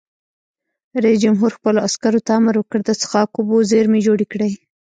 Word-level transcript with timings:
رئیس 1.03 1.19
جمهور 1.23 1.51
خپلو 1.57 1.77
عسکرو 1.87 2.25
ته 2.25 2.31
امر 2.39 2.55
وکړ؛ 2.57 2.79
د 2.85 2.89
څښاک 3.01 3.29
اوبو 3.37 3.57
زیرمې 3.71 3.99
جوړې 4.07 4.25
کړئ! 4.31 4.51